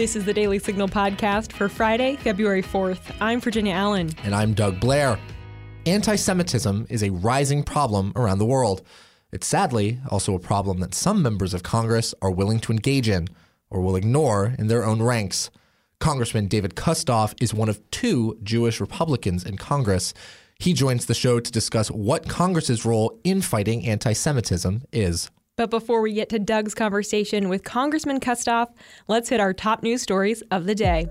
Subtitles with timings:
[0.00, 3.14] This is the Daily Signal podcast for Friday, February 4th.
[3.20, 4.10] I'm Virginia Allen.
[4.22, 5.18] And I'm Doug Blair.
[5.84, 8.80] Anti Semitism is a rising problem around the world.
[9.30, 13.28] It's sadly also a problem that some members of Congress are willing to engage in
[13.68, 15.50] or will ignore in their own ranks.
[15.98, 20.14] Congressman David Kustoff is one of two Jewish Republicans in Congress.
[20.58, 25.30] He joins the show to discuss what Congress's role in fighting anti Semitism is.
[25.60, 28.68] But before we get to Doug's conversation with Congressman Kustoff,
[29.08, 31.06] let's hit our top news stories of the day.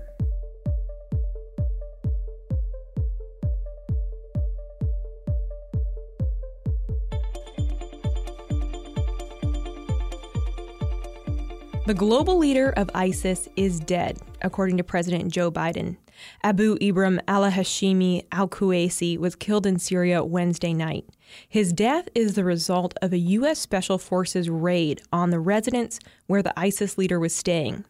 [11.86, 15.96] The global leader of ISIS is dead, according to President Joe Biden.
[16.42, 21.04] Abu Ibrahim al Hashimi al Kuwaisi was killed in Syria Wednesday night.
[21.48, 23.58] His death is the result of a U.S.
[23.58, 27.84] Special Forces raid on the residence where the ISIS leader was staying.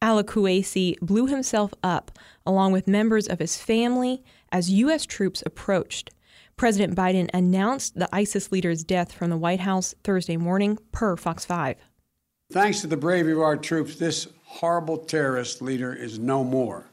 [0.00, 5.06] Al Kuwaisi blew himself up along with members of his family as U.S.
[5.06, 6.10] troops approached.
[6.56, 11.44] President Biden announced the ISIS leader's death from the White House Thursday morning, per Fox
[11.44, 11.76] 5.
[12.52, 16.86] Thanks to the bravery of our troops, this horrible terrorist leader is no more.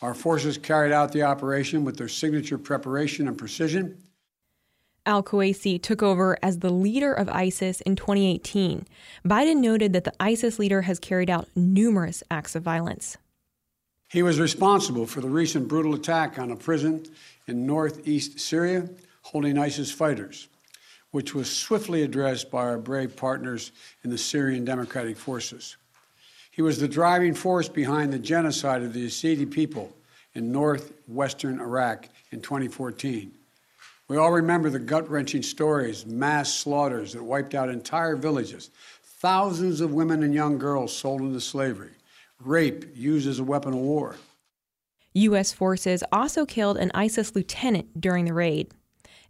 [0.00, 4.02] Our forces carried out the operation with their signature preparation and precision.
[5.04, 8.86] Al Kuwaisi took over as the leader of ISIS in 2018.
[9.24, 13.16] Biden noted that the ISIS leader has carried out numerous acts of violence.
[14.08, 17.04] He was responsible for the recent brutal attack on a prison
[17.48, 18.88] in northeast Syria
[19.22, 20.48] holding ISIS fighters,
[21.10, 23.72] which was swiftly addressed by our brave partners
[24.04, 25.76] in the Syrian Democratic Forces.
[26.52, 29.96] He was the driving force behind the genocide of the Yazidi people
[30.34, 33.32] in northwestern Iraq in 2014.
[34.12, 38.68] We all remember the gut wrenching stories, mass slaughters that wiped out entire villages,
[39.02, 41.92] thousands of women and young girls sold into slavery,
[42.38, 44.16] rape used as a weapon of war.
[45.14, 45.54] U.S.
[45.54, 48.74] forces also killed an ISIS lieutenant during the raid.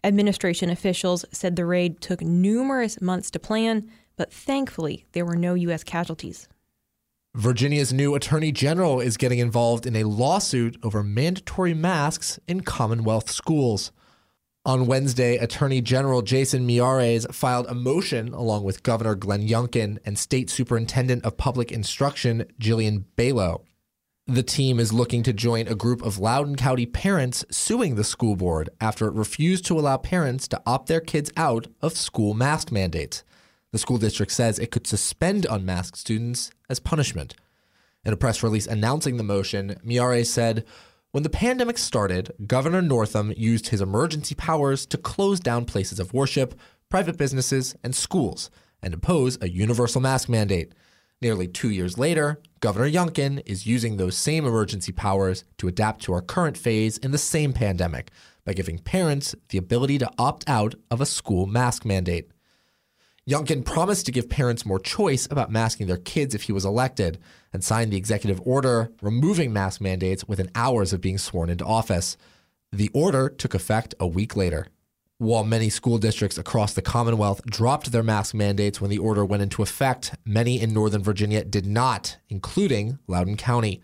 [0.03, 5.55] Administration officials said the raid took numerous months to plan, but thankfully there were no
[5.55, 5.85] U.S.
[5.85, 6.49] casualties.
[7.37, 13.31] Virginia's new attorney general is getting involved in a lawsuit over mandatory masks in Commonwealth
[13.31, 13.93] schools.
[14.65, 20.17] On Wednesday, Attorney General Jason Miyares filed a motion along with Governor Glenn Youngkin and
[20.17, 23.65] State Superintendent of Public Instruction Jillian Balow.
[24.29, 28.37] The team is looking to join a group of Loudoun County parents suing the school
[28.37, 32.71] board after it refused to allow parents to opt their kids out of school mask
[32.71, 33.25] mandates.
[33.73, 37.35] The school district says it could suspend unmasked students as punishment.
[38.05, 40.65] In a press release announcing the motion, Miyares said,
[41.13, 46.15] when the pandemic started, Governor Northam used his emergency powers to close down places of
[46.15, 46.59] worship,
[46.89, 48.51] private businesses, and schools,
[48.83, 50.73] and impose a universal mask mandate.
[51.21, 56.15] Nearly two years later, Governor Youngkin is using those same emergency powers to adapt to
[56.15, 58.11] our current phase in the same pandemic
[58.47, 62.31] by giving parents the ability to opt out of a school mask mandate.
[63.29, 67.19] Youngkin promised to give parents more choice about masking their kids if he was elected
[67.53, 72.17] and signed the executive order removing mask mandates within hours of being sworn into office.
[72.73, 74.67] The order took effect a week later.
[75.19, 79.45] While many school districts across the Commonwealth dropped their mask mandates when the order went
[79.45, 83.83] into effect, many in Northern Virginia did not, including Loudoun County.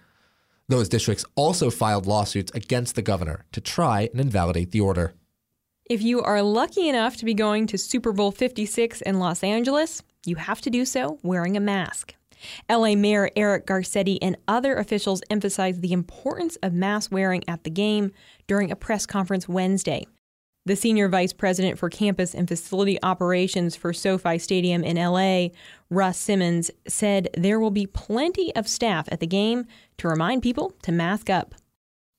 [0.67, 5.15] Those districts also filed lawsuits against the governor to try and invalidate the order.
[5.89, 10.03] If you are lucky enough to be going to Super Bowl 56 in Los Angeles,
[10.27, 12.15] you have to do so wearing a mask.
[12.69, 17.71] LA Mayor Eric Garcetti and other officials emphasized the importance of mask wearing at the
[17.71, 18.13] game
[18.47, 20.07] during a press conference Wednesday.
[20.67, 25.55] The senior vice president for campus and facility operations for SoFi Stadium in LA,
[25.89, 29.65] Russ Simmons, said there will be plenty of staff at the game
[29.97, 31.55] to remind people to mask up.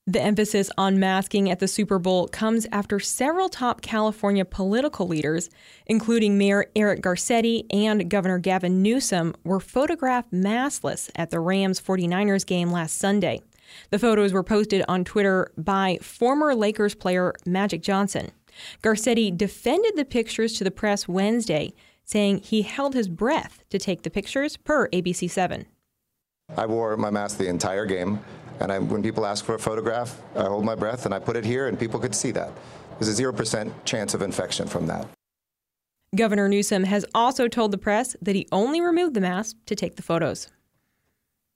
[0.07, 5.51] The emphasis on masking at the Super Bowl comes after several top California political leaders,
[5.85, 12.43] including Mayor Eric Garcetti and Governor Gavin Newsom, were photographed maskless at the Rams 49ers
[12.43, 13.41] game last Sunday.
[13.91, 18.31] The photos were posted on Twitter by former Lakers player Magic Johnson.
[18.81, 21.72] Garcetti defended the pictures to the press Wednesday,
[22.03, 25.66] saying he held his breath to take the pictures per ABC7.
[26.57, 28.19] I wore my mask the entire game.
[28.59, 31.35] And I, when people ask for a photograph, I hold my breath and I put
[31.35, 32.52] it here, and people could see that.
[33.00, 35.08] There's a 0% chance of infection from that.
[36.16, 39.96] Governor Newsom has also told the press that he only removed the mask to take
[39.96, 40.50] the photos.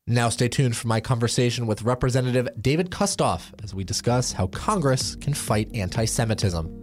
[0.06, 5.16] Now, stay tuned for my conversation with Representative David Kustoff as we discuss how Congress
[5.16, 6.83] can fight anti Semitism.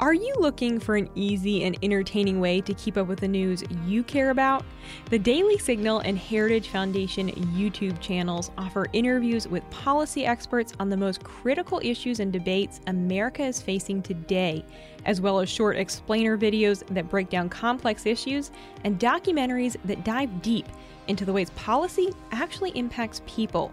[0.00, 3.62] Are you looking for an easy and entertaining way to keep up with the news
[3.84, 4.64] you care about?
[5.10, 10.96] The Daily Signal and Heritage Foundation YouTube channels offer interviews with policy experts on the
[10.96, 14.64] most critical issues and debates America is facing today,
[15.04, 18.50] as well as short explainer videos that break down complex issues
[18.84, 20.66] and documentaries that dive deep
[21.08, 23.72] into the ways policy actually impacts people.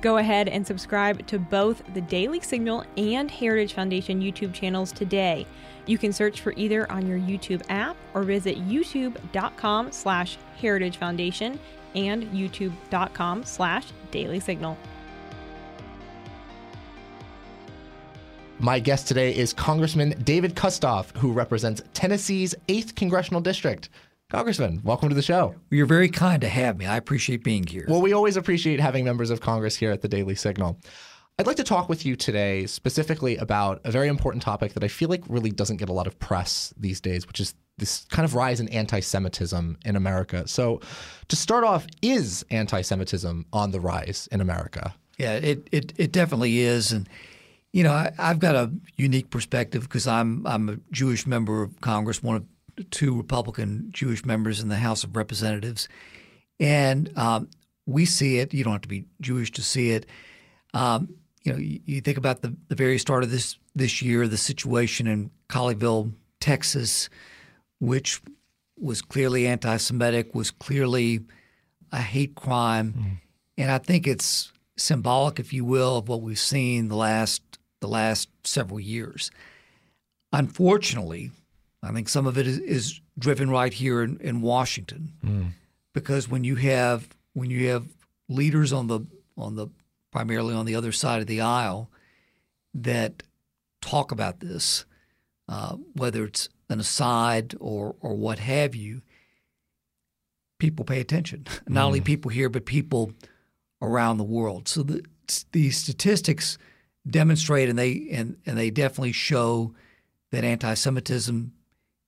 [0.00, 5.46] Go ahead and subscribe to both the Daily Signal and Heritage Foundation YouTube channels today.
[5.86, 11.58] You can search for either on your YouTube app or visit youtube.com slash heritage foundation
[11.94, 14.76] and youtube.com slash daily signal.
[18.58, 23.90] My guest today is Congressman David Kustoff, who represents Tennessee's 8th Congressional District.
[24.30, 25.54] Congressman, welcome to the show.
[25.68, 26.86] You're very kind to have me.
[26.86, 27.84] I appreciate being here.
[27.86, 30.80] Well, we always appreciate having members of Congress here at the Daily Signal.
[31.38, 34.88] I'd like to talk with you today specifically about a very important topic that I
[34.88, 38.24] feel like really doesn't get a lot of press these days, which is this kind
[38.24, 40.48] of rise in anti Semitism in America.
[40.48, 40.80] So,
[41.28, 44.94] to start off, is anti Semitism on the rise in America?
[45.18, 46.92] Yeah, it, it, it definitely is.
[46.92, 47.06] And,
[47.76, 51.78] you know, I, have got a unique perspective because I'm, I'm a Jewish member of
[51.82, 55.86] Congress, one of two Republican Jewish members in the House of Representatives.
[56.58, 57.50] And um,
[57.84, 58.54] we see it.
[58.54, 60.06] You don't have to be Jewish to see it.
[60.72, 64.26] Um, you know, you, you think about the, the very start of this this year,
[64.26, 67.10] the situation in Colleyville, Texas,
[67.78, 68.22] which
[68.78, 71.20] was clearly anti-Semitic, was clearly
[71.92, 73.16] a hate crime, mm.
[73.58, 77.42] and I think it's symbolic, if you will, of what we've seen the last
[77.80, 79.30] the last several years.
[80.32, 81.30] Unfortunately,
[81.82, 85.48] I think some of it is, is driven right here in, in Washington, mm.
[85.94, 87.86] because when you have when you have
[88.28, 89.00] leaders on the
[89.36, 89.68] on the
[90.10, 91.90] primarily on the other side of the aisle,
[92.74, 93.22] that
[93.80, 94.84] talk about this,
[95.48, 99.02] uh, whether it's an aside or or what have you.
[100.58, 101.46] People pay attention.
[101.68, 101.86] Not mm.
[101.86, 103.12] only people here, but people
[103.82, 104.68] around the world.
[104.68, 105.04] So the
[105.52, 106.58] the statistics
[107.08, 109.74] demonstrate, and they and, and they definitely show
[110.32, 111.52] that anti-Semitism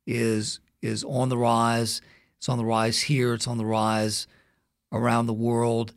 [0.06, 2.00] is is on the rise.
[2.38, 3.34] It's on the rise here.
[3.34, 4.26] It's on the rise
[4.92, 5.92] around the world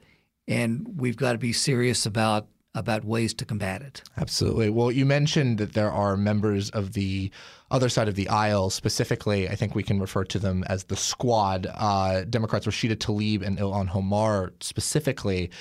[0.47, 4.01] and we've got to be serious about about ways to combat it.
[4.17, 4.69] Absolutely.
[4.69, 7.29] Well, you mentioned that there are members of the
[7.69, 10.95] other side of the aisle, specifically, I think we can refer to them as the
[10.95, 11.67] squad.
[11.73, 15.51] Uh, Democrats Rashida Tlaib and Ilhan Omar specifically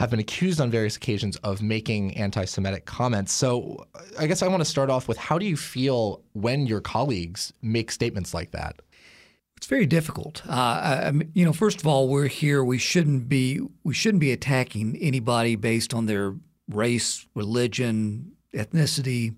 [0.00, 3.32] have been accused on various occasions of making anti Semitic comments.
[3.32, 3.86] So
[4.18, 7.52] I guess I want to start off with how do you feel when your colleagues
[7.60, 8.80] make statements like that?
[9.58, 10.42] It's very difficult.
[10.48, 12.64] Uh, I, you know, first of all, we're here.
[12.64, 16.34] We shouldn't be we shouldn't be attacking anybody based on their
[16.70, 19.36] race, religion, ethnicity,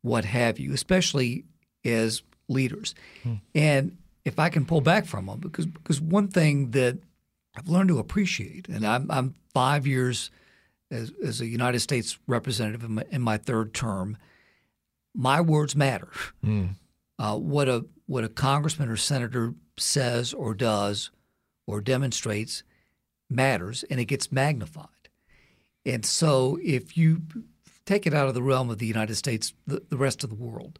[0.00, 1.44] what have you, especially
[1.84, 2.94] as leaders.
[3.22, 3.34] Hmm.
[3.54, 6.96] And if I can pull back from them, because because one thing that
[7.56, 10.30] I've learned to appreciate, and I'm, I'm five years
[10.90, 14.16] as, as a United States representative in my, in my third term,
[15.14, 16.10] my words matter.
[16.42, 16.66] Hmm.
[17.18, 21.10] Uh, what a what a congressman or senator says or does
[21.66, 22.62] or demonstrates
[23.28, 24.88] matters and it gets magnified.
[25.84, 27.22] And so if you
[27.86, 30.36] take it out of the realm of the United States, the, the rest of the
[30.36, 30.78] world,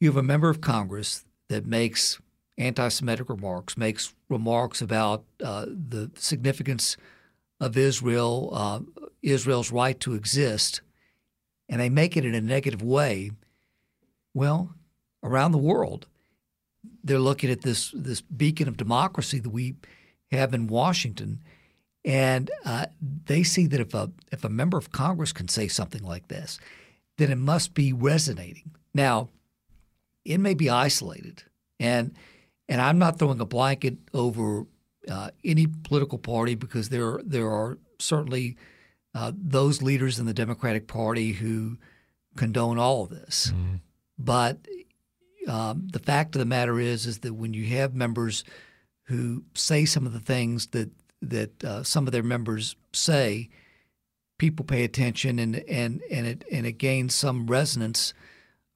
[0.00, 2.18] you have a member of Congress that makes
[2.58, 6.96] anti Semitic remarks, makes remarks about uh, the significance
[7.60, 8.80] of Israel, uh,
[9.22, 10.82] Israel's right to exist,
[11.68, 13.30] and they make it in a negative way.
[14.34, 14.74] Well,
[15.22, 16.06] around the world,
[17.02, 19.76] they're looking at this this beacon of democracy that we
[20.30, 21.42] have in Washington,
[22.04, 26.02] and uh, they see that if a if a member of Congress can say something
[26.02, 26.58] like this,
[27.18, 28.72] then it must be resonating.
[28.94, 29.28] Now,
[30.24, 31.44] it may be isolated,
[31.78, 32.14] and
[32.68, 34.66] and I'm not throwing a blanket over
[35.08, 38.56] uh, any political party because there there are certainly
[39.14, 41.78] uh, those leaders in the Democratic Party who
[42.36, 43.52] condone all of this.
[43.54, 43.76] Mm-hmm.
[44.18, 44.58] But
[45.46, 48.44] um, the fact of the matter is, is that when you have members
[49.04, 53.48] who say some of the things that that uh, some of their members say,
[54.38, 58.12] people pay attention, and and and it and it gains some resonance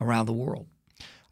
[0.01, 0.67] around the world.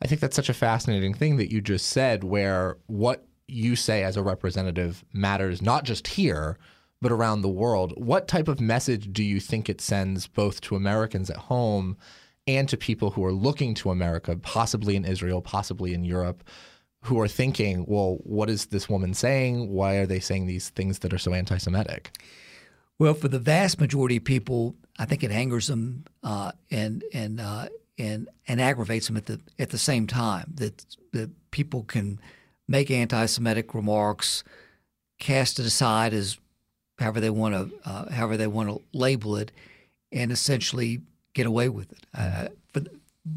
[0.02, 4.02] I think that's such a fascinating thing that you just said, where what you say
[4.02, 6.56] as a representative matters not just here,
[7.02, 7.92] but around the world.
[7.96, 11.96] What type of message do you think it sends both to Americans at home
[12.46, 16.44] and to people who are looking to America, possibly in Israel, possibly in Europe,
[17.04, 19.70] who are thinking, well, what is this woman saying?
[19.70, 22.12] Why are they saying these things that are so anti Semitic?
[22.98, 27.40] Well, for the vast majority of people, I think it angers them, uh, and and
[27.40, 27.68] uh,
[28.00, 30.52] and and aggravates them at the at the same time.
[30.54, 32.18] That that people can
[32.66, 34.42] make anti-Semitic remarks,
[35.18, 36.38] cast it aside as
[36.98, 39.52] however they want to uh, however they want to label it,
[40.12, 41.00] and essentially
[41.34, 42.06] get away with it.
[42.14, 42.82] Uh, for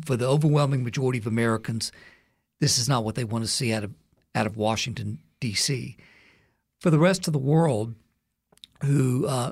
[0.05, 1.91] for the overwhelming majority of Americans,
[2.59, 3.93] this is not what they want to see out of
[4.33, 5.97] out of Washington D.C.
[6.79, 7.95] For the rest of the world,
[8.83, 9.51] who uh,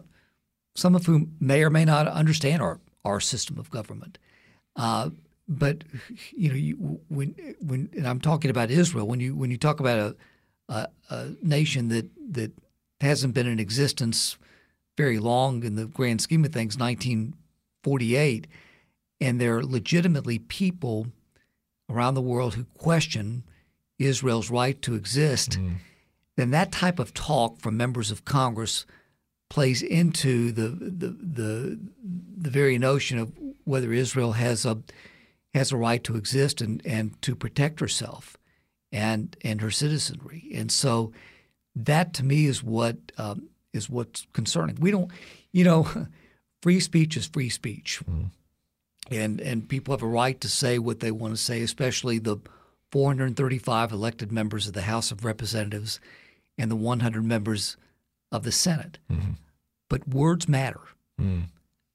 [0.75, 4.18] some of whom may or may not understand our our system of government.
[4.75, 5.09] Uh,
[5.47, 5.83] but
[6.31, 9.79] you know, you, when when and I'm talking about Israel, when you when you talk
[9.79, 10.15] about a,
[10.73, 12.51] a, a nation that that
[13.01, 14.37] hasn't been in existence
[14.97, 18.47] very long in the grand scheme of things, 1948,
[19.19, 21.07] and there are legitimately people
[21.89, 23.43] around the world who question
[23.99, 25.75] Israel's right to exist, mm.
[26.37, 28.85] then that type of talk from members of Congress
[29.49, 31.79] plays into the the the,
[32.37, 33.33] the very notion of
[33.63, 34.80] whether Israel has a
[35.53, 38.38] has a right to exist and, and to protect herself
[38.91, 40.50] and and her citizenry.
[40.53, 41.12] And so
[41.75, 44.77] that to me is what um, is what's concerning.
[44.80, 45.12] We don't,
[45.51, 45.88] you know,
[46.62, 48.30] free speech is free speech, mm.
[49.10, 52.38] and and people have a right to say what they want to say, especially the
[52.91, 56.00] 435 elected members of the House of Representatives
[56.58, 57.77] and the 100 members
[58.32, 58.98] of the Senate.
[59.10, 59.32] Mm-hmm.
[59.89, 60.82] But words matter.
[61.20, 61.44] Mm.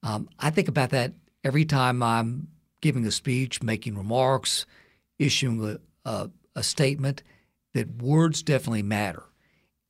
[0.03, 1.13] Um, I think about that
[1.47, 2.49] every time I'm
[2.81, 4.67] giving a speech, making remarks,
[5.17, 5.65] issuing
[6.05, 7.23] a, a, a statement,
[7.73, 9.23] that words definitely matter.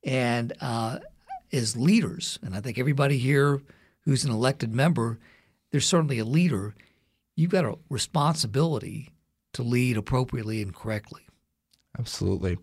[0.04, 0.98] And uh,
[1.50, 3.62] as leaders, and I think everybody here
[4.00, 5.18] who's an elected member,
[5.72, 6.75] there's certainly a leader,
[7.36, 9.10] you've got a responsibility
[9.54, 11.25] to lead appropriately and correctly.
[11.98, 12.58] Absolutely.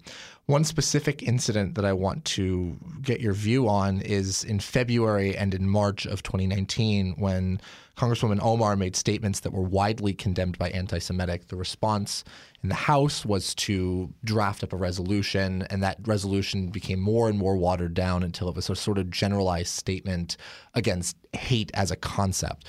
[0.45, 5.53] One specific incident that I want to get your view on is in February and
[5.53, 7.59] in March of 2019 when
[7.97, 11.47] Congresswoman Omar made statements that were widely condemned by anti Semitic.
[11.47, 12.23] The response
[12.61, 17.37] in the House was to draft up a resolution, and that resolution became more and
[17.37, 20.37] more watered down until it was a sort of generalized statement
[20.73, 22.65] against hate as a concept.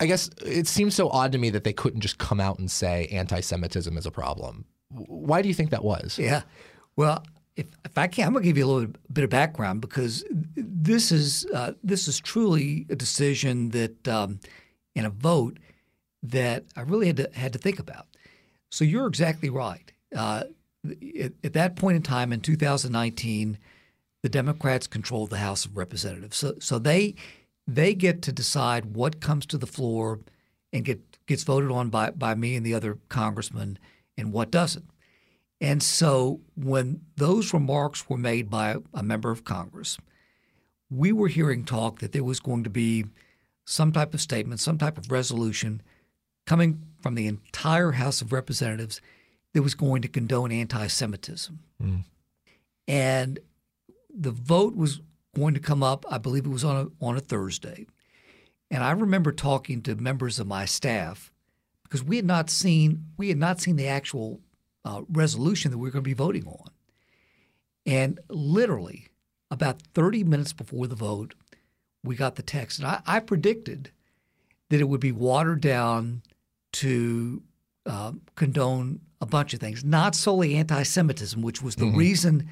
[0.00, 2.70] I guess it seems so odd to me that they couldn't just come out and
[2.70, 6.18] say anti Semitism is a problem why do you think that was?
[6.18, 6.42] Yeah.
[6.96, 7.24] Well,
[7.56, 10.24] if, if I can, I'm going to give you a little bit of background because
[10.56, 14.40] this is uh, this is truly a decision that um,
[14.94, 15.58] in a vote
[16.22, 18.06] that I really had to had to think about.
[18.70, 19.92] So you're exactly right.
[20.14, 20.44] Uh,
[21.18, 23.58] at, at, that point in time in 2019,
[24.22, 26.36] the Democrats controlled the House of Representatives.
[26.36, 27.14] So so they
[27.66, 30.20] they get to decide what comes to the floor
[30.72, 33.78] and get gets voted on by by me and the other congressmen
[34.16, 34.88] and what doesn't.
[35.60, 39.98] And so when those remarks were made by a member of Congress,
[40.90, 43.06] we were hearing talk that there was going to be
[43.64, 45.80] some type of statement, some type of resolution
[46.46, 49.00] coming from the entire House of Representatives
[49.52, 51.58] that was going to condone anti Semitism.
[51.82, 52.04] Mm.
[52.86, 53.38] And
[54.14, 55.00] the vote was
[55.34, 57.86] going to come up, I believe it was on a, on a Thursday.
[58.70, 61.32] And I remember talking to members of my staff
[61.84, 64.40] because we had not seen we had not seen the actual
[64.84, 66.70] uh, resolution that we were going to be voting on.
[67.86, 69.08] And literally,
[69.50, 71.34] about 30 minutes before the vote,
[72.02, 72.78] we got the text.
[72.78, 73.90] And I, I predicted
[74.70, 76.22] that it would be watered down
[76.72, 77.42] to
[77.86, 81.98] uh, condone a bunch of things, not solely anti Semitism, which was the mm-hmm.
[81.98, 82.48] reason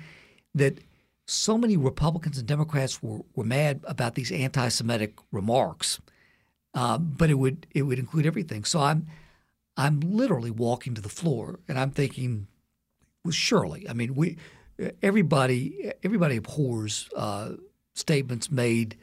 [0.54, 0.78] that
[1.26, 6.00] so many Republicans and Democrats were, were mad about these anti Semitic remarks.
[6.74, 8.64] Uh, but it would it would include everything.
[8.64, 9.06] So I'm
[9.76, 12.46] I'm literally walking to the floor and I'm thinking,
[13.24, 14.36] well, surely, I mean, we,
[15.02, 17.52] everybody, everybody abhors uh,
[17.94, 18.96] statements made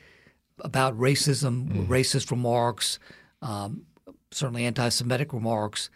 [0.59, 1.87] about racism, mm.
[1.87, 2.99] racist remarks,
[3.41, 3.85] um,
[4.31, 5.89] certainly anti-Semitic remarks.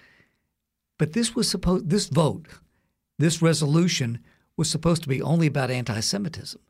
[0.98, 2.48] But this was supposed, this vote,
[3.20, 4.20] this resolution
[4.58, 6.62] was supposed to be only about anti-Semitism,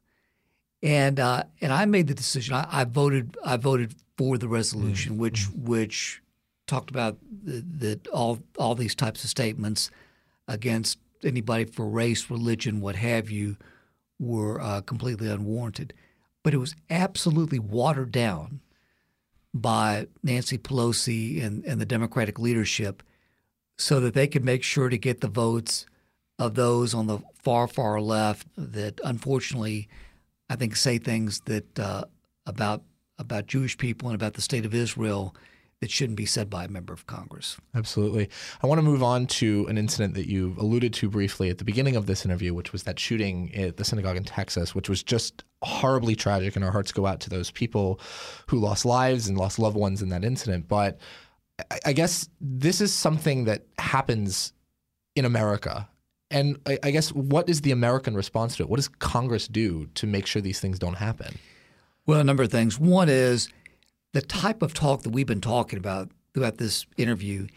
[0.82, 2.56] and uh, and I made the decision.
[2.56, 3.38] I, I, voted.
[3.46, 5.18] I voted for the resolution, mm.
[5.18, 5.64] which mm.
[5.64, 6.22] which
[6.66, 9.92] talked about that all all these types of statements
[10.48, 13.58] against anybody for race, religion, what have you,
[14.20, 15.94] were uh, completely unwarranted.
[16.44, 18.60] But it was absolutely watered down
[19.54, 23.04] by Nancy Pelosi and, and the Democratic leadership
[23.78, 25.86] so that they could make sure to get the votes
[26.40, 29.88] of those on the far, far left that unfortunately
[30.50, 32.04] I think say things that uh,
[32.46, 32.84] about
[33.18, 35.36] about Jewish people and about the state of Israel–
[35.84, 37.58] that shouldn't be said by a member of Congress.
[37.76, 38.30] Absolutely.
[38.62, 41.66] I want to move on to an incident that you alluded to briefly at the
[41.66, 45.04] beginning of this interview, which was that shooting at the synagogue in Texas, which was
[45.04, 48.00] just horribly tragic, and our hearts go out to those people
[48.48, 50.70] who lost lives and lost loved ones in that incident.
[50.70, 51.02] But
[51.84, 54.54] I- guess this is something that happens
[55.18, 55.90] in America.
[56.32, 58.70] And I guess what is the American response to it?
[58.70, 61.38] What does Congress do to make sure these things don't happen?
[62.06, 62.80] Well, a number of things.
[62.80, 63.50] One is
[64.14, 67.48] the type of talk that we've been talking about throughout this interview.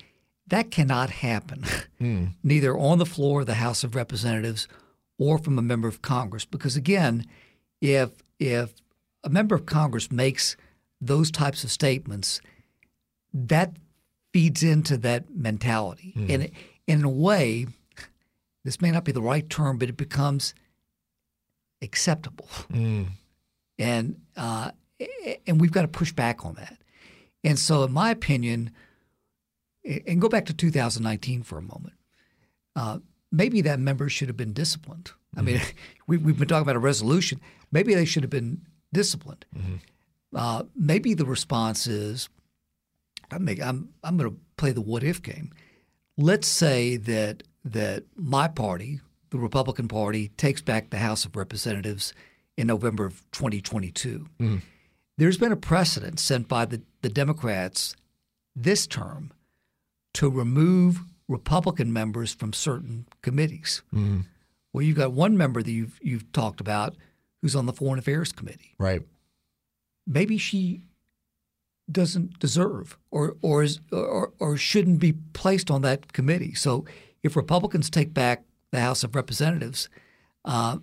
[0.48, 1.64] That cannot happen,
[1.98, 2.26] hmm.
[2.42, 4.68] neither on the floor of the House of Representatives
[5.18, 6.44] or from a member of Congress.
[6.44, 7.26] Because again,
[7.80, 8.74] if if
[9.24, 10.56] a member of Congress makes
[11.00, 12.40] those types of statements,
[13.32, 13.72] that
[14.32, 16.30] feeds into that mentality, hmm.
[16.30, 16.50] and
[16.86, 17.66] in a way,
[18.64, 20.54] this may not be the right term, but it becomes
[21.82, 23.04] acceptable hmm.
[23.78, 24.70] And uh,
[25.46, 26.78] and we've got to push back on that.
[27.44, 28.70] And so, in my opinion,
[29.84, 31.94] and go back to 2019 for a moment,
[32.74, 32.98] uh,
[33.30, 35.10] maybe that member should have been disciplined.
[35.36, 35.60] I mean,
[36.06, 37.40] we, we've been talking about a resolution.
[37.70, 39.44] Maybe they should have been disciplined.
[40.34, 42.28] Uh, maybe the response is,
[43.30, 45.52] I'm make, I'm I'm going to play the what if game.
[46.16, 52.12] Let's say that that my party, the Republican Party, takes back the House of Representatives
[52.56, 54.26] in November of 2022.
[55.18, 57.94] There's been a precedent sent by the, the Democrats
[58.54, 59.32] this term
[60.14, 63.82] to remove Republican members from certain committees.
[63.92, 66.96] Well, you've got one member that you've you've talked about
[67.42, 69.02] who's on the Foreign Affairs Committee Right.
[70.06, 70.82] maybe she
[71.90, 76.52] doesn't deserve or or is or, or shouldn't be placed on that committee.
[76.54, 76.84] So
[77.22, 79.88] if Republicans take back the House of Representatives,
[80.44, 80.78] uh,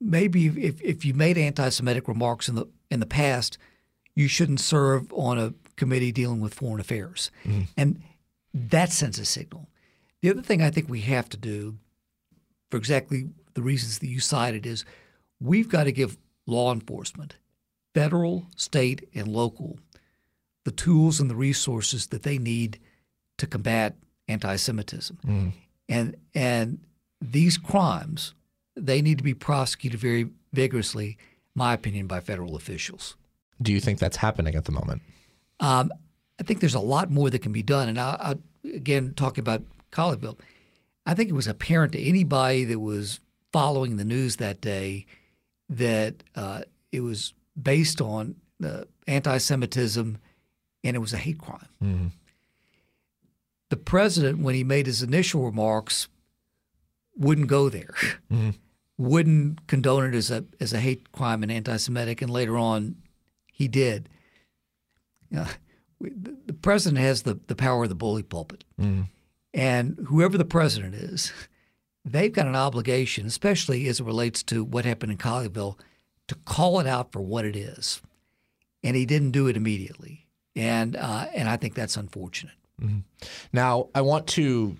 [0.00, 3.58] maybe if, if you made anti-Semitic remarks in the in the past,
[4.14, 7.62] you shouldn't serve on a committee dealing with foreign affairs, mm-hmm.
[7.76, 8.02] and
[8.54, 9.68] that sends a signal.
[10.22, 11.76] The other thing I think we have to do,
[12.70, 14.84] for exactly the reasons that you cited, is
[15.40, 17.36] we've got to give law enforcement
[17.94, 19.78] federal, state, and local
[20.66, 22.80] the tools and the resources that they need
[23.38, 23.94] to combat
[24.26, 25.16] anti-Semitism.
[25.24, 25.48] Mm-hmm.
[25.88, 26.80] And and
[27.20, 28.34] these crimes
[28.76, 31.16] they need to be prosecuted very vigorously, in
[31.54, 33.16] my opinion, by federal officials.
[33.60, 35.02] Do you think that's happening at the moment?
[35.60, 35.90] Um,
[36.38, 37.88] I think there's a lot more that can be done.
[37.88, 38.34] And I,
[38.64, 40.38] I, again, talking about Colleyville,
[41.06, 43.20] I think it was apparent to anybody that was
[43.52, 45.06] following the news that day
[45.68, 46.62] that uh,
[46.92, 50.18] it was based on uh, anti-Semitism
[50.84, 52.12] and it was a hate crime.
[53.70, 56.08] The president, when he made his initial remarks,
[57.16, 57.94] wouldn't go there,
[58.98, 62.96] wouldn't condone it as a as a hate crime and anti-Semitic, and later on,
[63.52, 64.08] he did.
[65.30, 65.48] Yeah,
[65.98, 68.64] we- the the president has the, the power of the bully pulpit.
[69.54, 71.32] And whoever the president is,
[72.04, 75.78] they've got an obligation, especially as it relates to what happened in Colleyville,
[76.28, 78.02] to call it out for what it is.
[78.82, 80.26] And he didn't do it immediately.
[80.54, 82.54] And, uh, and I think that's unfortunate.
[83.52, 84.76] Now, I want to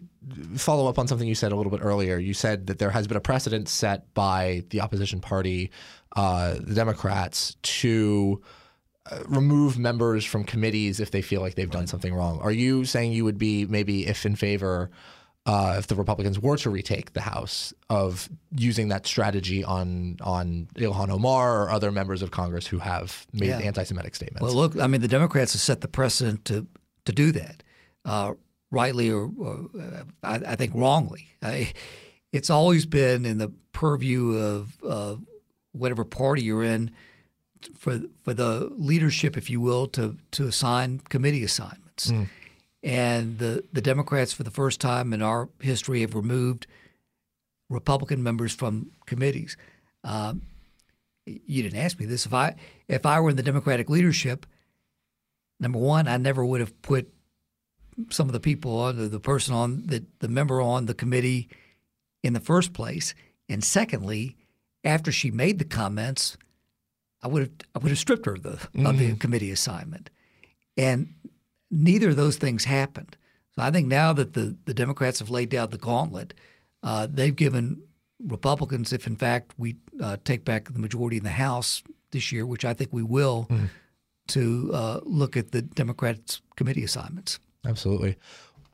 [0.57, 2.19] follow up on something you said a little bit earlier.
[2.19, 5.71] You said that there has been a precedent set by the opposition party,
[6.17, 8.43] uh, the Democrats, to
[9.11, 12.41] uh, remove members from committees if they feel like they've done something wrong.
[12.41, 14.91] Are you saying you would be maybe if in favor,
[15.47, 20.67] uh, if the Republicans were to retake the House, of using that strategy on on
[20.75, 23.59] Ilhan Omar or other members of Congress who have made Yeah.
[23.59, 24.43] anti-Semitic statements?
[24.43, 26.67] Well, look, I mean, the Democrats have set the precedent to
[27.05, 27.63] to do that,
[28.07, 28.35] uh,
[28.71, 31.29] rightly or, or uh, I, I think wrongly.
[31.43, 31.73] I,
[32.33, 35.17] it's always been in the purview of uh,
[35.73, 36.91] whatever party you're in
[37.77, 42.11] for for the leadership, if you will, to to assign committee assignments.
[42.83, 46.67] And the the Democrats, for the first time in our history, have removed
[47.69, 49.57] Republican members from committees.
[50.05, 50.43] Um,
[51.25, 52.27] you didn't ask me this.
[52.27, 52.55] If I
[52.87, 54.47] if I were in the Democratic leadership,
[55.59, 57.13] number one, I never would have put
[58.11, 61.49] some of the people on the, person on the, the member on the committee
[62.23, 63.15] in the first place.
[63.49, 64.37] And secondly,
[64.85, 66.37] after she made the comments,
[67.23, 70.11] I would have I would have stripped her of the of the committee assignment.
[70.77, 71.15] And
[71.71, 73.17] neither of those things happened.
[73.55, 76.35] So I think now that the, the Democrats have laid down the gauntlet,
[76.83, 77.83] uh, they've given
[78.23, 82.47] Republicans, if in fact we uh, take back the majority in the House this year,
[82.47, 83.49] which I think we will,
[84.29, 87.39] to uh, look at the Democrats' committee assignments.
[87.67, 88.17] Absolutely.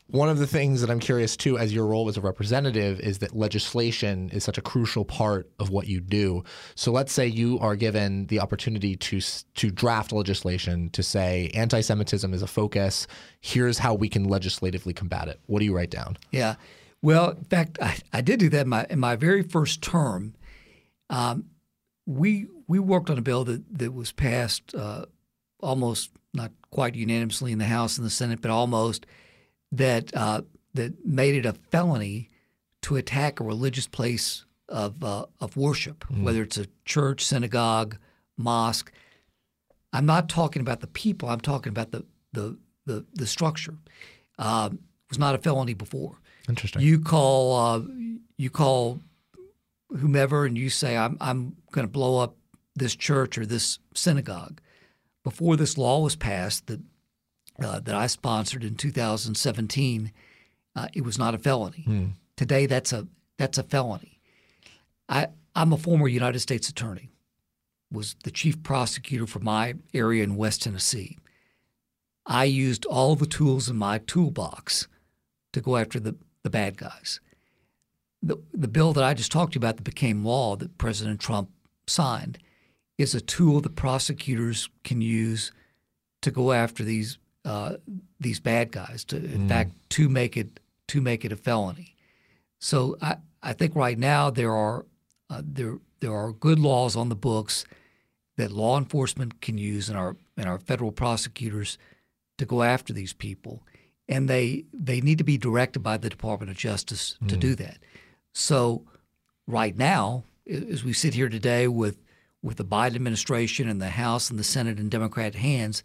[0.09, 3.19] One of the things that I'm curious too, as your role as a representative, is
[3.21, 6.45] that legislation is such a crucial part of what you do.
[6.75, 12.35] So let's say you are given the opportunity to to draft legislation to say anti-Semitism
[12.35, 13.07] is a focus.
[13.41, 15.41] Here's how we can legislatively combat it.
[15.47, 16.19] What do you write down?
[16.31, 16.57] Yeah.
[17.01, 20.35] Well, in fact, I, I did do that in my, in my very first term.
[21.09, 21.47] Um,
[22.05, 25.07] we we worked on a bill that, that was passed uh,
[25.61, 29.07] almost not quite unanimously in the House and the Senate, but almost
[29.71, 30.43] that uh,
[30.75, 32.31] that made it a felony
[32.83, 36.23] to attack a religious place of uh, of worship, mm.
[36.23, 37.97] whether it's a church, synagogue,
[38.37, 38.93] mosque.
[39.93, 41.29] I'm not talking about the people.
[41.29, 43.77] I'm talking about the the the, the structure.
[44.39, 44.73] It
[45.09, 46.19] was not a felony before.
[46.49, 46.83] Interesting.
[46.83, 47.83] You call uh,
[48.37, 49.01] you call
[49.91, 52.37] whomever and you say I'm I'm going to blow up
[52.75, 54.61] this church or this synagogue.
[55.25, 56.81] Before this law was passed that
[57.63, 60.13] uh, that I sponsored in 2017,
[60.75, 61.83] uh, it was not a felony.
[61.85, 62.07] Hmm.
[62.37, 63.07] Today, that's a
[63.39, 64.21] that's a felony.
[65.09, 67.11] I I'm a former United States attorney.
[67.91, 71.19] Was the chief prosecutor for my area in West Tennessee.
[72.25, 74.89] I used all the tools in my toolbox
[75.53, 77.21] to go after the, the bad guys.
[78.23, 81.21] The, the bill that I just talked to you about that became law that President
[81.21, 81.51] Trump
[81.87, 82.39] signed
[82.99, 85.53] is a tool that prosecutors can use
[86.21, 87.75] to go after these uh,
[88.21, 89.05] these bad guys.
[89.07, 89.49] To in mm.
[89.49, 91.97] fact, to make it to make it a felony.
[92.59, 94.87] So I, I think right now there are
[95.31, 97.65] uh, there there are good laws on the books
[98.37, 101.79] that law enforcement can use and our and our federal prosecutors
[102.39, 103.63] to go after these people,
[104.09, 107.29] and they they need to be directed by the Department of Justice mm.
[107.29, 107.79] to do that.
[108.33, 108.85] So
[109.47, 111.99] right now, as we sit here today with
[112.43, 115.83] with the Biden administration and the House and the Senate in Democrat hands,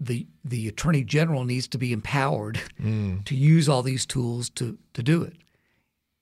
[0.00, 3.24] the the Attorney General needs to be empowered mm.
[3.24, 5.34] to use all these tools to to do it.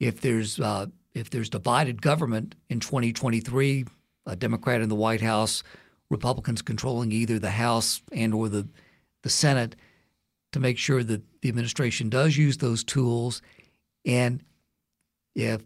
[0.00, 3.84] If there's uh, if there's divided government in 2023,
[4.26, 5.62] a Democrat in the White House,
[6.10, 8.66] Republicans controlling either the House and or the
[9.22, 9.76] the Senate,
[10.52, 13.40] to make sure that the administration does use those tools,
[14.04, 14.42] and
[15.34, 15.62] if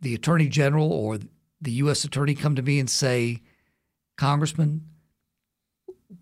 [0.00, 1.18] the Attorney General or
[1.64, 2.04] the U.S.
[2.04, 3.42] Attorney come to me and say,
[4.16, 4.82] Congressman,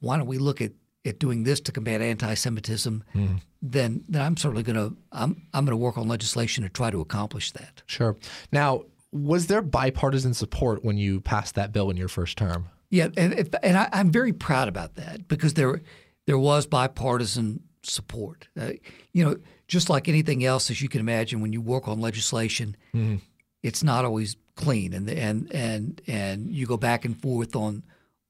[0.00, 0.72] why don't we look at,
[1.04, 3.04] at doing this to combat anti-Semitism?
[3.14, 3.40] Mm.
[3.60, 6.90] Then, then I'm certainly going to I'm I'm going to work on legislation to try
[6.90, 7.82] to accomplish that.
[7.86, 8.16] Sure.
[8.50, 12.68] Now, was there bipartisan support when you passed that bill in your first term?
[12.90, 15.80] Yeah, and and I, am very proud about that because there
[16.26, 18.48] there was bipartisan support.
[18.58, 18.72] Uh,
[19.12, 19.36] you know,
[19.68, 23.16] just like anything else, as you can imagine, when you work on legislation, mm-hmm.
[23.62, 27.82] it's not always clean, and and and and you go back and forth on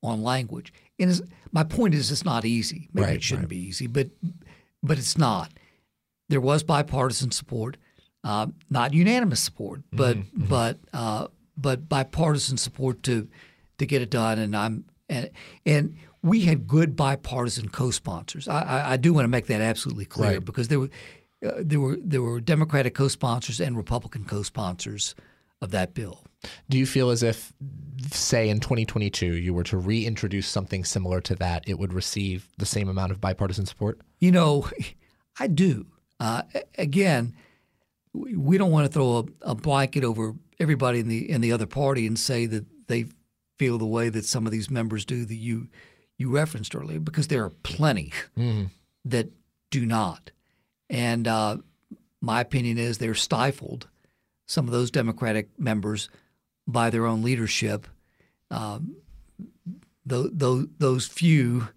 [0.03, 0.73] on language.
[0.99, 1.21] And
[1.53, 2.89] my point is, it's not easy.
[2.93, 3.51] Maybe right, it shouldn't right.
[3.51, 4.09] be easy, but
[4.83, 5.53] but it's not.
[6.29, 7.77] There was bipartisan support,
[8.25, 10.47] uh, not unanimous support, but mm-hmm.
[10.47, 13.29] but uh, but bipartisan support to
[13.79, 14.39] to get it done.
[14.39, 15.31] And I'm and
[15.67, 18.47] and we had good bipartisan co-sponsors.
[18.47, 20.45] I, I, I do want to make that absolutely clear right.
[20.45, 20.91] because there were
[21.45, 25.15] uh, there were there were Democratic co-sponsors and Republican co-sponsors
[25.63, 26.25] of that bill.
[26.69, 27.53] Do you feel as if,
[28.11, 32.67] say, in 2022, you were to reintroduce something similar to that, it would receive the
[32.67, 34.01] same amount of bipartisan support?
[34.19, 34.69] You know,
[35.39, 35.87] I do.
[36.19, 36.43] Uh,
[36.77, 37.35] again,
[38.13, 41.67] we don't want to throw a, a, blanket over everybody in the in the other
[41.67, 43.07] party and say that they
[43.59, 45.69] feel the way that some of these members do that you
[46.19, 48.65] you referenced earlier, because there are plenty mm-hmm.
[49.05, 49.31] that
[49.71, 50.31] do not.
[50.91, 51.57] And uh,
[52.21, 53.89] my opinion is they're stifled
[54.47, 56.09] some of those Democratic members
[56.67, 57.87] by their own leadership.
[58.51, 58.97] Um,
[60.09, 61.69] th- th- those few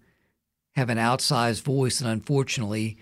[0.74, 2.98] have an outsized voice, and unfortunately,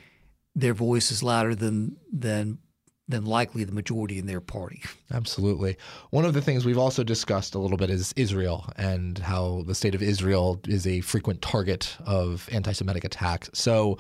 [0.55, 2.59] their voice is louder than than
[3.07, 4.83] than likely the majority in their party.
[5.12, 5.77] Absolutely.
[6.11, 9.74] One of the things we've also discussed a little bit is Israel and how the
[9.74, 13.50] state of Israel is a frequent target of anti-Semitic attacks.
[13.53, 13.98] So,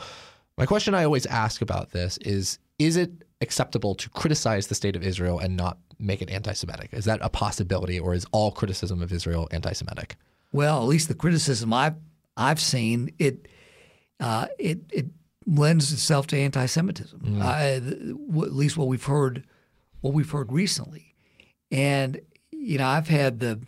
[0.56, 4.96] my question I always ask about this is: Is it acceptable to criticize the state
[4.96, 6.88] of Israel and not make it anti Semitic?
[6.92, 10.16] Is that a possibility, or is all criticism of Israel anti Semitic?
[10.52, 11.96] Well, at least the criticism I've,
[12.36, 13.46] I've seen, it,
[14.18, 15.06] uh, it, it
[15.46, 17.42] lends itself to anti Semitism, mm.
[17.42, 19.44] uh, at least what we've heard,
[20.00, 21.14] what we've heard recently.
[21.70, 23.60] And, you know, I've had the,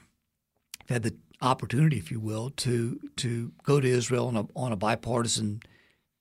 [0.89, 4.77] had the opportunity, if you will, to to go to Israel on a on a
[4.77, 5.61] bipartisan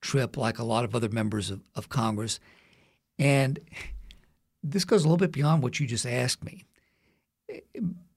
[0.00, 2.38] trip, like a lot of other members of, of Congress,
[3.18, 3.58] and
[4.62, 6.64] this goes a little bit beyond what you just asked me.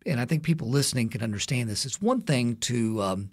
[0.06, 1.86] And I think people listening can understand this.
[1.86, 3.32] It's one thing to um,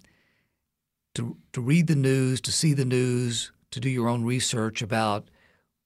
[1.15, 5.29] to to read the news, to see the news, to do your own research about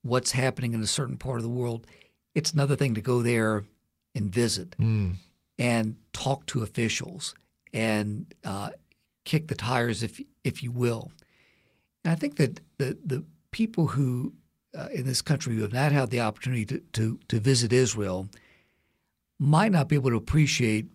[0.01, 1.87] what's happening in a certain part of the world.
[2.35, 3.63] It's another thing to go there
[4.15, 5.15] and visit mm.
[5.57, 7.35] and talk to officials
[7.73, 8.71] and uh,
[9.23, 11.11] kick the tires, if if you will.
[12.03, 14.33] And I think that the the people who
[14.77, 18.29] uh, in this country who have not had the opportunity to, to, to visit Israel
[19.39, 20.87] might not be able to appreciate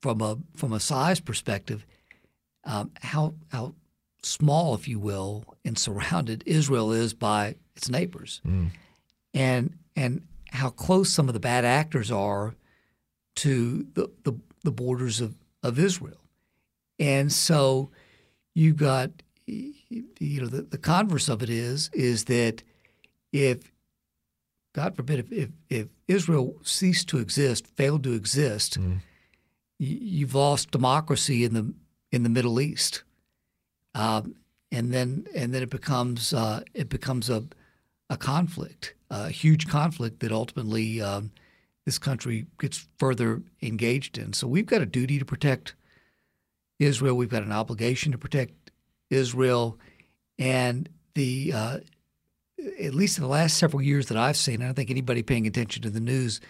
[0.00, 1.86] from a from a size perspective
[2.64, 3.74] um, how how
[4.22, 8.70] small, if you will, and surrounded Israel is by its neighbors, mm.
[9.32, 12.54] and and how close some of the bad actors are
[13.36, 14.32] to the the,
[14.62, 16.20] the borders of, of Israel,
[16.98, 17.90] and so
[18.54, 19.10] you've got
[20.18, 22.62] you know the, the converse of it is is that
[23.32, 23.72] if
[24.74, 28.98] God forbid if, if, if Israel ceased to exist, failed to exist, mm.
[29.78, 31.74] you've lost democracy in the
[32.10, 33.02] in the Middle East,
[33.94, 34.34] um,
[34.70, 37.44] and then and then it becomes uh, it becomes a
[38.10, 41.30] a conflict, a huge conflict that ultimately um,
[41.84, 44.32] this country gets further engaged in.
[44.32, 45.74] So we've got a duty to protect
[46.78, 47.16] Israel.
[47.16, 48.63] We've got an obligation to protect
[49.10, 49.78] Israel,
[50.38, 51.78] and the uh,
[52.80, 55.46] at least in the last several years that I've seen, I don't think anybody paying
[55.46, 56.40] attention to the news,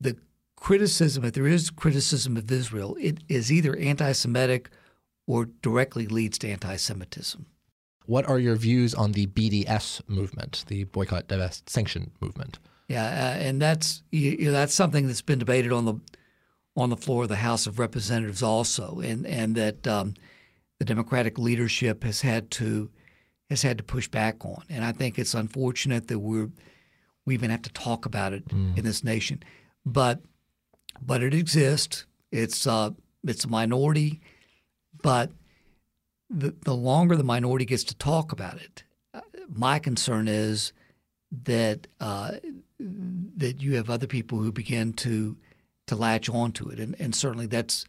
[0.00, 0.16] the
[0.56, 4.70] criticism, if there is criticism of Israel, it is either anti-Semitic
[5.26, 7.46] or directly leads to anti-Semitism.
[8.06, 12.58] What are your views on the BDS movement, the boycott, divest, sanction movement?
[12.88, 15.94] Yeah, uh, and that's you know, that's something that's been debated on the
[16.76, 20.14] on the floor of the House of Representatives also, and and that um,
[20.82, 22.90] the Democratic leadership has had to
[23.48, 24.64] has had to push back on.
[24.68, 26.50] And I think it's unfortunate that we're
[27.24, 28.76] we even have to talk about it mm.
[28.76, 29.44] in this nation.
[29.86, 30.22] But
[31.00, 32.04] but it exists.
[32.32, 32.90] It's uh,
[33.22, 34.22] it's a minority,
[35.00, 35.30] but
[36.28, 38.82] the the longer the minority gets to talk about it,
[39.14, 40.72] uh, my concern is
[41.44, 42.32] that uh,
[42.80, 45.36] that you have other people who begin to
[45.86, 47.84] to latch onto it, and and certainly that's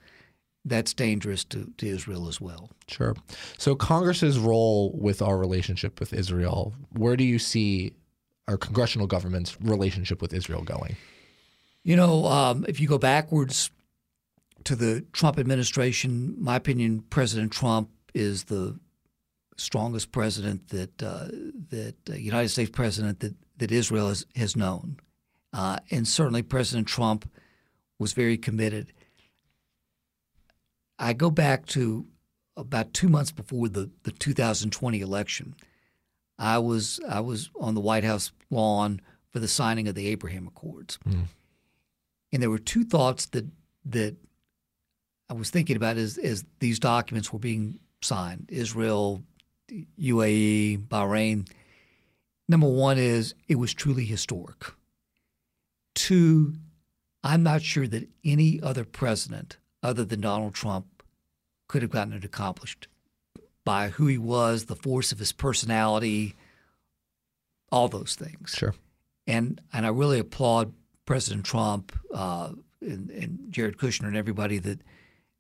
[0.66, 2.70] that's dangerous to, to Israel as well.
[2.88, 3.16] Sure.
[3.58, 7.94] So, Congress's role with our relationship with Israel, where do you see
[8.48, 10.96] our congressional government's relationship with Israel going?
[11.84, 13.72] You know, um, if you go backwards
[14.64, 18.80] to the Trump administration, my opinion, President Trump is the
[19.58, 21.28] strongest president that uh,
[21.70, 24.98] that uh, United States president that that Israel has has known,
[25.52, 27.30] uh, and certainly President Trump
[28.00, 28.94] was very committed.
[31.00, 32.06] I go back to
[32.56, 35.56] about two months before the, the 2020 election.
[36.38, 40.48] I was I was on the White House lawn for the signing of the Abraham
[40.48, 41.26] Accords, mm.
[42.32, 43.46] and there were two thoughts that
[43.86, 44.16] that
[45.30, 49.24] I was thinking about as as these documents were being signed: Israel,
[49.72, 51.48] UAE, Bahrain.
[52.50, 54.66] Number one is it was truly historic.
[55.96, 56.56] Two,
[57.24, 61.04] I'm not sure that any other president other than Donald Trump
[61.68, 62.88] could have gotten it accomplished
[63.66, 66.36] by who he was, the force of his personality,
[67.72, 68.56] all those things.
[68.58, 68.74] Sure.
[69.28, 70.74] And and I really applaud
[71.06, 74.80] President Trump uh, and, and Jared Kushner and everybody that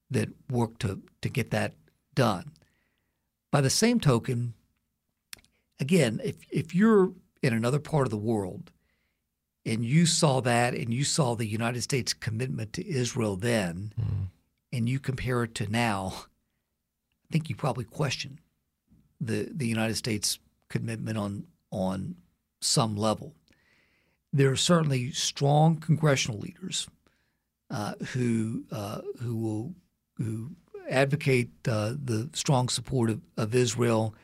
[0.10, 1.74] that worked to to get that
[2.16, 2.52] done.
[3.52, 4.54] By the same token,
[5.80, 8.72] again, if if you're in another part of the world
[9.66, 14.28] and you saw that and you saw the United States commitment to Israel then, mm
[14.74, 18.40] and you compare it to now, I think you probably question
[19.22, 22.16] the the United States commitment on on
[22.60, 23.36] some level.
[24.32, 26.88] There are certainly strong congressional leaders
[27.70, 29.76] uh, who uh, who will
[30.18, 30.56] who
[30.90, 34.16] advocate uh, the strong support of, of Israel,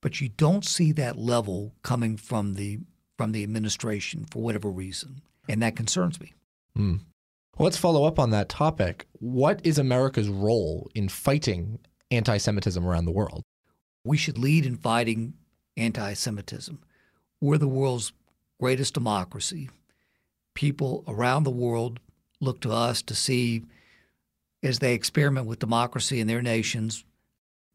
[0.00, 2.80] but you don't see that level coming from the
[3.20, 6.32] from the administration for whatever reason, and that concerns me.
[6.74, 7.00] Mm.
[7.58, 9.06] Well, let's follow up on that topic.
[9.18, 11.80] What is America's role in fighting
[12.10, 13.42] anti Semitism around the world?
[14.06, 15.34] We should lead in fighting
[15.76, 16.80] anti Semitism.
[17.42, 18.14] We're the world's
[18.58, 19.68] greatest democracy.
[20.54, 22.00] People around the world
[22.40, 23.66] look to us to see,
[24.62, 27.04] as they experiment with democracy in their nations,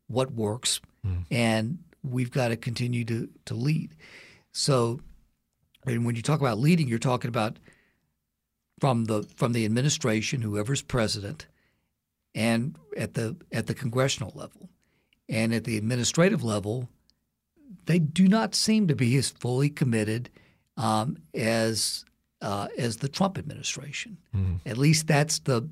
[0.07, 0.81] what works.
[1.05, 1.25] Mm.
[1.29, 3.93] And we've got to continue to, to lead.
[4.51, 5.01] So,
[5.85, 7.57] and when you talk about leading, you're talking about
[8.79, 11.47] from the from the administration, whoever's president,
[12.33, 14.69] and at the at the congressional level,
[15.29, 16.89] and at the administrative level,
[17.85, 20.29] they do not seem to be as fully committed
[20.77, 22.05] um, as
[22.41, 24.17] uh, as the Trump administration.
[24.35, 24.59] Mm.
[24.65, 25.69] At least that's the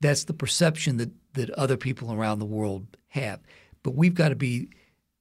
[0.00, 3.40] that's the perception that that other people around the world have.
[3.82, 4.68] But we've got to be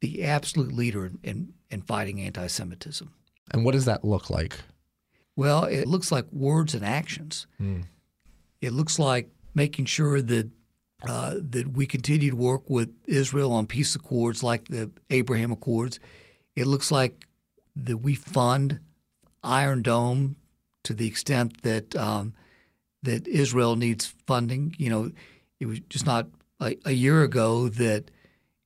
[0.02, 3.12] the absolute leader in, in, in fighting anti-Semitism.
[3.52, 4.58] And what does that look like?
[5.36, 7.48] Well, it looks like words and actions.
[7.62, 7.84] Mm.
[8.62, 10.50] It looks like making sure that
[11.08, 16.00] uh, that we continue to work with Israel on peace accords like the Abraham Accords.
[16.56, 17.28] It looks like
[17.76, 18.80] that we fund
[19.44, 20.38] Iron Dome
[20.84, 22.34] to the extent that um,
[23.04, 24.74] that Israel needs funding.
[24.78, 25.12] You know,
[25.60, 26.28] it was just not
[26.60, 28.10] a, a year ago that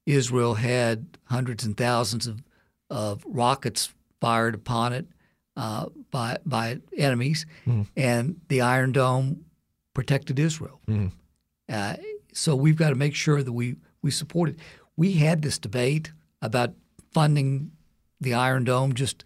[0.06, 2.42] Israel had hundreds and thousands of,
[2.90, 5.08] of rockets fired upon it
[5.56, 7.88] uh, by by enemies, mm.
[7.96, 9.46] and the Iron Dome
[9.94, 10.80] protected Israel.
[10.88, 11.12] Mm.
[11.68, 11.96] Uh,
[12.34, 14.56] so we've got to make sure that we we support it.
[14.96, 16.74] We had this debate about
[17.12, 17.72] funding
[18.22, 19.24] the Iron Dome just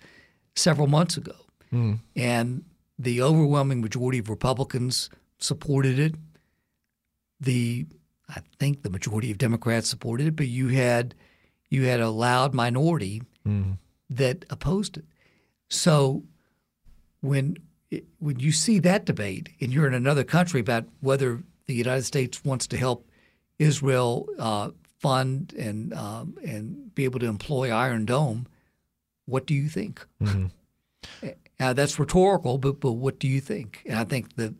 [0.56, 1.36] several months ago,
[1.72, 2.00] mm.
[2.16, 2.64] and
[2.98, 6.16] the overwhelming majority of Republicans supported it.
[7.40, 7.86] The
[8.30, 11.14] I think the majority of Democrats supported it, but you had
[11.70, 13.78] you had a loud minority mm.
[14.18, 15.06] That opposed it.
[15.70, 16.24] So
[17.22, 17.58] when
[18.20, 22.44] when you see that debate and you're in another country about whether the United States
[22.44, 23.08] wants to help
[23.60, 28.48] Israel uh, fund and um, and be able to employ Iron Dome,
[29.26, 30.06] what do you think?
[30.22, 30.48] Mm-hmm.
[31.60, 33.84] Uh, that's rhetorical, but but what do you think?
[33.86, 34.54] And I think the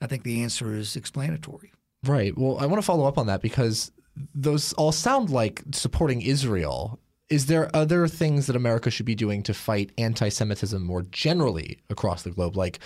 [0.00, 1.72] I think the answer is explanatory.
[2.04, 2.36] Right.
[2.36, 3.92] Well, I want to follow up on that because
[4.34, 6.98] those all sound like supporting Israel.
[7.30, 11.78] Is there other things that America should be doing to fight anti Semitism more generally
[11.90, 12.56] across the globe?
[12.56, 12.78] Like,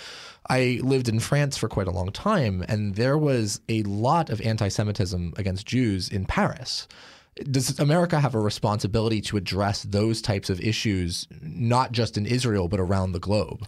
[0.49, 4.41] I lived in France for quite a long time, and there was a lot of
[4.41, 6.87] anti Semitism against Jews in Paris.
[7.49, 12.67] Does America have a responsibility to address those types of issues, not just in Israel,
[12.67, 13.67] but around the globe?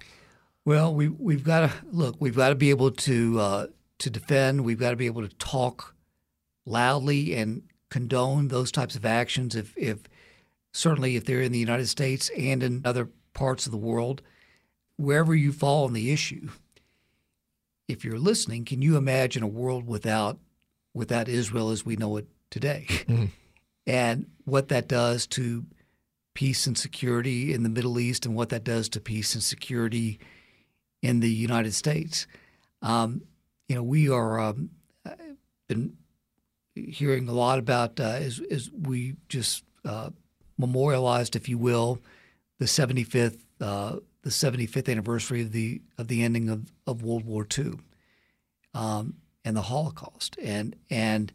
[0.65, 3.67] Well, we, we've got to look, we've got to be able to uh,
[3.99, 4.65] to defend.
[4.65, 5.95] We've got to be able to talk
[6.65, 9.55] loudly and condone those types of actions.
[9.55, 10.03] If, if
[10.75, 14.21] certainly if they're in the United States and in other parts of the world,
[14.97, 16.49] wherever you fall on the issue,
[17.87, 20.37] if you're listening, can you imagine a world without
[20.93, 22.85] without Israel as we know it today?
[23.07, 23.25] Mm-hmm.
[23.87, 25.63] And what that does to
[26.33, 30.19] peace and security in the Middle East and what that does to peace and security
[31.03, 32.25] in the United States.
[32.81, 33.21] Um,
[33.69, 34.71] you know, we are um,
[35.67, 35.97] been
[36.73, 40.09] hearing a lot about uh, as, as we just uh,
[40.57, 41.99] memorialized, if you will,
[42.59, 47.47] the 75th uh, the 75th anniversary of the of the ending of, of World War
[47.57, 47.73] II
[48.73, 51.31] um, and the Holocaust, and and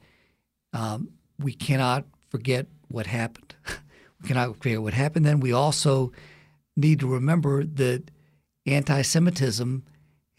[0.73, 3.55] um, we cannot forget what happened.
[4.23, 5.25] we cannot forget what happened.
[5.25, 6.13] Then we also
[6.77, 8.11] need to remember that
[8.67, 9.85] anti-Semitism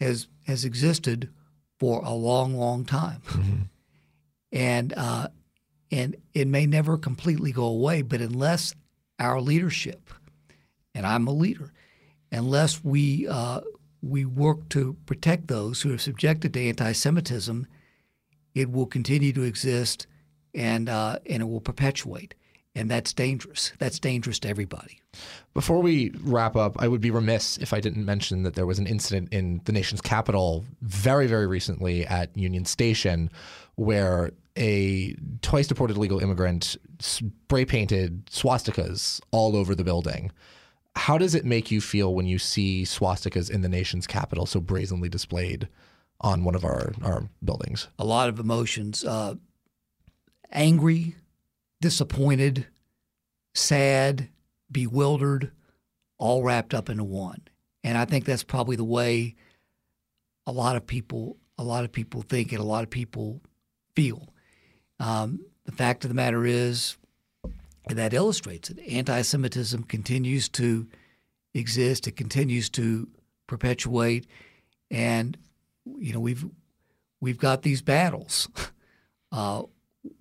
[0.00, 1.30] has has existed
[1.78, 3.22] for a long, long time.
[3.28, 3.62] Mm-hmm.
[4.52, 5.28] And uh,
[5.92, 8.74] and it may never completely go away, but unless
[9.18, 10.10] our leadership,
[10.94, 11.72] and I'm a leader,
[12.32, 13.60] unless we uh,
[14.00, 17.66] we work to protect those who are subjected to anti-Semitism,
[18.54, 20.06] it will continue to exist,
[20.54, 22.34] and uh, and it will perpetuate
[22.74, 23.72] and that's dangerous.
[23.78, 25.00] That's dangerous to everybody.
[25.54, 28.78] Before we wrap up, I would be remiss if I didn't mention that there was
[28.78, 33.30] an incident in the nation's capital very, very recently at Union Station
[33.74, 40.30] where a twice deported illegal immigrant spray painted swastikas all over the building.
[40.94, 44.60] How does it make you feel when you see swastikas in the nation's capital so
[44.60, 45.68] brazenly displayed
[46.20, 47.88] on one of our, our buildings?
[47.98, 49.02] A lot of emotions.
[49.04, 49.36] Uh,
[50.50, 51.16] angry,
[51.80, 52.66] disappointed,
[53.54, 54.28] sad,
[54.70, 55.50] bewildered,
[56.18, 57.40] all wrapped up into one.
[57.82, 59.34] And I think that's probably the way
[60.46, 63.40] a lot of people a lot of people think and a lot of people
[63.94, 64.32] feel.
[65.02, 66.96] Um, the fact of the matter is,
[67.88, 68.78] and that illustrates it.
[68.88, 70.86] Anti-Semitism continues to
[71.54, 72.06] exist.
[72.06, 73.08] It continues to
[73.48, 74.26] perpetuate,
[74.90, 75.36] and
[75.84, 76.44] you know we've
[77.20, 78.48] we've got these battles.
[79.34, 79.62] Uh,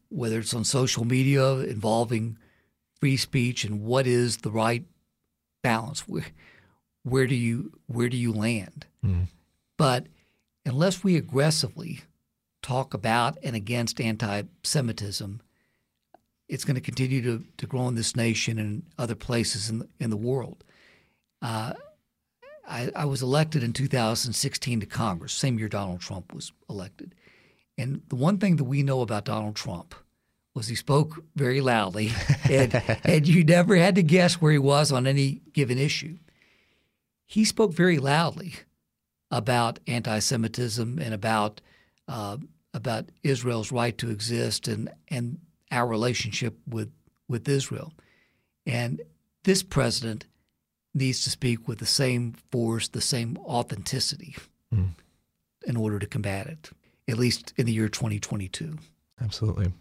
[0.08, 2.38] whether it's on social media involving
[3.02, 4.86] free speech and what is the right
[5.62, 6.08] balance.
[6.08, 6.26] Where,
[7.04, 8.86] where do you where do you land?
[9.06, 9.28] Mm.
[9.78, 10.08] But
[10.66, 12.02] unless we aggressively
[12.62, 15.42] talk about and against anti-Semitism,
[16.48, 19.88] it's going to continue to, to grow in this nation and other places in the,
[20.00, 20.64] in the world.
[21.42, 21.74] Uh,
[22.68, 27.16] I, I was elected in 2016 to Congress, same year Donald Trump was elected.
[27.78, 29.96] And the one thing that we know about Donald Trump
[30.54, 32.12] was he spoke very loudly,
[32.50, 36.18] and, and you never had to guess where he was on any given issue.
[37.26, 38.54] He spoke very loudly
[39.32, 41.62] about anti-Semitism and about
[42.08, 42.38] uh,
[42.74, 45.40] about Israel's right to exist and and
[45.72, 46.92] our relationship with
[47.28, 47.94] with Israel.
[48.66, 49.02] And
[49.44, 50.26] this president
[50.94, 54.36] needs to speak with the same force, the same authenticity,
[54.74, 54.90] mm.
[55.66, 56.70] in order to combat it
[57.12, 58.78] at least in the year 2022.
[59.22, 59.72] Absolutely.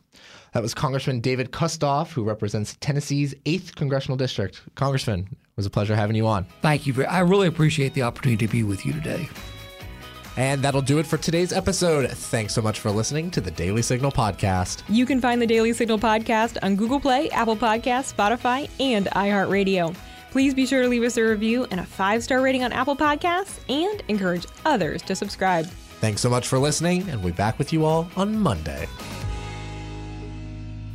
[0.53, 4.61] That was Congressman David Kustoff, who represents Tennessee's 8th Congressional District.
[4.75, 6.45] Congressman, it was a pleasure having you on.
[6.61, 7.05] Thank you.
[7.05, 9.29] I really appreciate the opportunity to be with you today.
[10.37, 12.11] And that'll do it for today's episode.
[12.11, 14.83] Thanks so much for listening to the Daily Signal podcast.
[14.89, 19.95] You can find the Daily Signal podcast on Google Play, Apple Podcasts, Spotify, and iHeartRadio.
[20.31, 22.97] Please be sure to leave us a review and a five star rating on Apple
[22.97, 25.67] Podcasts and encourage others to subscribe.
[26.01, 28.89] Thanks so much for listening, and we'll be back with you all on Monday.